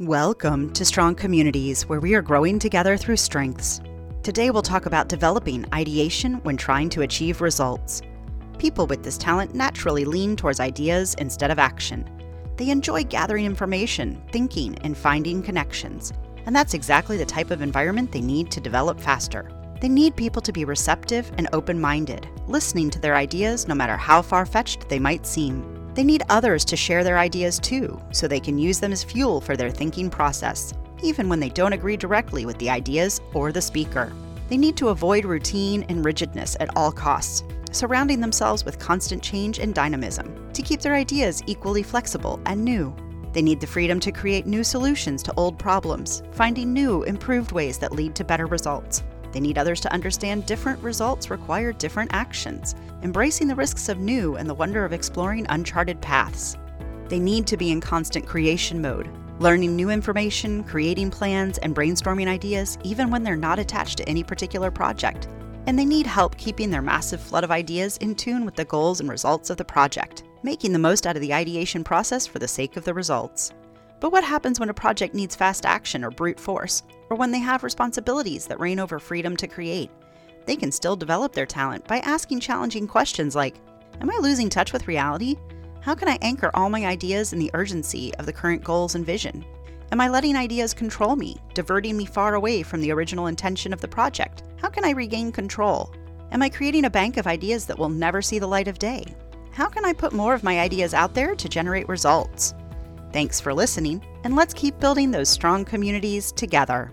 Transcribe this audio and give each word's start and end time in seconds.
Welcome 0.00 0.72
to 0.72 0.84
Strong 0.84 1.14
Communities, 1.14 1.84
where 1.88 2.00
we 2.00 2.14
are 2.14 2.20
growing 2.20 2.58
together 2.58 2.96
through 2.96 3.16
strengths. 3.16 3.80
Today 4.24 4.50
we'll 4.50 4.60
talk 4.60 4.86
about 4.86 5.08
developing 5.08 5.64
ideation 5.72 6.34
when 6.42 6.56
trying 6.56 6.88
to 6.88 7.02
achieve 7.02 7.40
results. 7.40 8.02
People 8.58 8.88
with 8.88 9.04
this 9.04 9.16
talent 9.16 9.54
naturally 9.54 10.04
lean 10.04 10.34
towards 10.34 10.58
ideas 10.58 11.14
instead 11.20 11.52
of 11.52 11.60
action. 11.60 12.10
They 12.56 12.70
enjoy 12.70 13.04
gathering 13.04 13.44
information, 13.44 14.20
thinking, 14.32 14.76
and 14.80 14.98
finding 14.98 15.44
connections. 15.44 16.12
And 16.44 16.56
that's 16.56 16.74
exactly 16.74 17.16
the 17.16 17.24
type 17.24 17.52
of 17.52 17.62
environment 17.62 18.10
they 18.10 18.20
need 18.20 18.50
to 18.50 18.60
develop 18.60 19.00
faster. 19.00 19.48
They 19.80 19.88
need 19.88 20.16
people 20.16 20.42
to 20.42 20.52
be 20.52 20.64
receptive 20.64 21.30
and 21.38 21.48
open 21.52 21.80
minded, 21.80 22.28
listening 22.48 22.90
to 22.90 22.98
their 22.98 23.14
ideas 23.14 23.68
no 23.68 23.76
matter 23.76 23.96
how 23.96 24.22
far 24.22 24.44
fetched 24.44 24.88
they 24.88 24.98
might 24.98 25.24
seem. 25.24 25.73
They 25.94 26.04
need 26.04 26.24
others 26.28 26.64
to 26.66 26.76
share 26.76 27.04
their 27.04 27.18
ideas 27.18 27.58
too, 27.58 28.00
so 28.10 28.26
they 28.26 28.40
can 28.40 28.58
use 28.58 28.80
them 28.80 28.92
as 28.92 29.04
fuel 29.04 29.40
for 29.40 29.56
their 29.56 29.70
thinking 29.70 30.10
process, 30.10 30.74
even 31.02 31.28
when 31.28 31.38
they 31.38 31.50
don't 31.50 31.72
agree 31.72 31.96
directly 31.96 32.46
with 32.46 32.58
the 32.58 32.70
ideas 32.70 33.20
or 33.32 33.52
the 33.52 33.62
speaker. 33.62 34.12
They 34.48 34.56
need 34.56 34.76
to 34.78 34.88
avoid 34.88 35.24
routine 35.24 35.84
and 35.88 36.04
rigidness 36.04 36.56
at 36.58 36.76
all 36.76 36.90
costs, 36.90 37.44
surrounding 37.70 38.20
themselves 38.20 38.64
with 38.64 38.78
constant 38.78 39.22
change 39.22 39.58
and 39.58 39.74
dynamism 39.74 40.52
to 40.52 40.62
keep 40.62 40.80
their 40.80 40.94
ideas 40.94 41.42
equally 41.46 41.82
flexible 41.82 42.40
and 42.46 42.64
new. 42.64 42.94
They 43.32 43.42
need 43.42 43.60
the 43.60 43.66
freedom 43.66 43.98
to 44.00 44.12
create 44.12 44.46
new 44.46 44.62
solutions 44.62 45.22
to 45.24 45.34
old 45.36 45.58
problems, 45.58 46.22
finding 46.32 46.72
new, 46.72 47.02
improved 47.04 47.52
ways 47.52 47.78
that 47.78 47.92
lead 47.92 48.14
to 48.16 48.24
better 48.24 48.46
results. 48.46 49.02
They 49.34 49.40
need 49.40 49.58
others 49.58 49.80
to 49.80 49.92
understand 49.92 50.46
different 50.46 50.80
results 50.80 51.28
require 51.28 51.72
different 51.72 52.14
actions, 52.14 52.76
embracing 53.02 53.48
the 53.48 53.56
risks 53.56 53.88
of 53.88 53.98
new 53.98 54.36
and 54.36 54.48
the 54.48 54.54
wonder 54.54 54.84
of 54.84 54.92
exploring 54.92 55.44
uncharted 55.48 56.00
paths. 56.00 56.56
They 57.08 57.18
need 57.18 57.44
to 57.48 57.56
be 57.56 57.72
in 57.72 57.80
constant 57.80 58.28
creation 58.28 58.80
mode, 58.80 59.10
learning 59.40 59.74
new 59.74 59.90
information, 59.90 60.62
creating 60.62 61.10
plans, 61.10 61.58
and 61.58 61.74
brainstorming 61.74 62.28
ideas 62.28 62.78
even 62.84 63.10
when 63.10 63.24
they're 63.24 63.34
not 63.34 63.58
attached 63.58 63.98
to 63.98 64.08
any 64.08 64.22
particular 64.22 64.70
project. 64.70 65.26
And 65.66 65.76
they 65.76 65.84
need 65.84 66.06
help 66.06 66.36
keeping 66.38 66.70
their 66.70 66.80
massive 66.80 67.20
flood 67.20 67.42
of 67.42 67.50
ideas 67.50 67.96
in 67.96 68.14
tune 68.14 68.44
with 68.44 68.54
the 68.54 68.64
goals 68.64 69.00
and 69.00 69.10
results 69.10 69.50
of 69.50 69.56
the 69.56 69.64
project, 69.64 70.22
making 70.44 70.72
the 70.72 70.78
most 70.78 71.08
out 71.08 71.16
of 71.16 71.22
the 71.22 71.34
ideation 71.34 71.82
process 71.82 72.24
for 72.24 72.38
the 72.38 72.46
sake 72.46 72.76
of 72.76 72.84
the 72.84 72.94
results. 72.94 73.52
But 74.00 74.12
what 74.12 74.24
happens 74.24 74.60
when 74.60 74.68
a 74.68 74.74
project 74.74 75.14
needs 75.14 75.36
fast 75.36 75.64
action 75.64 76.04
or 76.04 76.10
brute 76.10 76.38
force, 76.38 76.82
or 77.10 77.16
when 77.16 77.30
they 77.30 77.38
have 77.38 77.62
responsibilities 77.62 78.46
that 78.46 78.60
reign 78.60 78.78
over 78.78 78.98
freedom 78.98 79.36
to 79.36 79.46
create? 79.46 79.90
They 80.46 80.56
can 80.56 80.72
still 80.72 80.96
develop 80.96 81.32
their 81.32 81.46
talent 81.46 81.86
by 81.86 81.98
asking 82.00 82.40
challenging 82.40 82.86
questions 82.86 83.34
like 83.34 83.56
Am 84.00 84.10
I 84.10 84.18
losing 84.20 84.48
touch 84.48 84.72
with 84.72 84.88
reality? 84.88 85.36
How 85.80 85.94
can 85.94 86.08
I 86.08 86.18
anchor 86.22 86.50
all 86.54 86.70
my 86.70 86.86
ideas 86.86 87.32
in 87.32 87.38
the 87.38 87.50
urgency 87.54 88.14
of 88.16 88.26
the 88.26 88.32
current 88.32 88.64
goals 88.64 88.94
and 88.94 89.06
vision? 89.06 89.44
Am 89.92 90.00
I 90.00 90.08
letting 90.08 90.34
ideas 90.34 90.74
control 90.74 91.14
me, 91.14 91.36
diverting 91.52 91.96
me 91.96 92.04
far 92.04 92.34
away 92.34 92.62
from 92.62 92.80
the 92.80 92.90
original 92.90 93.28
intention 93.28 93.72
of 93.72 93.80
the 93.80 93.88
project? 93.88 94.42
How 94.56 94.68
can 94.68 94.84
I 94.84 94.90
regain 94.90 95.30
control? 95.30 95.94
Am 96.32 96.42
I 96.42 96.48
creating 96.48 96.86
a 96.86 96.90
bank 96.90 97.16
of 97.16 97.26
ideas 97.26 97.66
that 97.66 97.78
will 97.78 97.90
never 97.90 98.20
see 98.20 98.38
the 98.38 98.46
light 98.46 98.66
of 98.66 98.78
day? 98.78 99.04
How 99.52 99.68
can 99.68 99.84
I 99.84 99.92
put 99.92 100.12
more 100.12 100.34
of 100.34 100.42
my 100.42 100.58
ideas 100.58 100.94
out 100.94 101.14
there 101.14 101.36
to 101.36 101.48
generate 101.48 101.88
results? 101.88 102.54
Thanks 103.14 103.40
for 103.40 103.54
listening, 103.54 104.04
and 104.24 104.34
let's 104.34 104.52
keep 104.52 104.80
building 104.80 105.12
those 105.12 105.28
strong 105.28 105.64
communities 105.64 106.32
together. 106.32 106.90